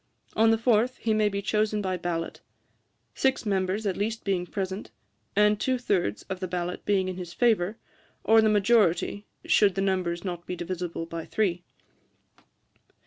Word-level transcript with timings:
On 0.35 0.49
the 0.49 0.57
fourth 0.57 0.97
he 0.97 1.13
may 1.13 1.29
be 1.29 1.43
chosen 1.43 1.79
by 1.79 1.95
ballot; 1.95 2.41
six 3.13 3.45
members 3.45 3.85
at 3.85 3.95
least 3.97 4.23
being 4.23 4.47
present, 4.47 4.89
and 5.35 5.59
two 5.59 5.77
thirds 5.77 6.23
of 6.23 6.39
the 6.39 6.47
ballot 6.47 6.83
being 6.85 7.07
in 7.07 7.17
his 7.17 7.33
favour; 7.35 7.77
or 8.23 8.41
the 8.41 8.49
majority, 8.49 9.27
should 9.45 9.75
the 9.75 9.79
numbers 9.81 10.23
not 10.25 10.47
be 10.47 10.55
divisible 10.55 11.05
by 11.05 11.25
three. 11.25 11.61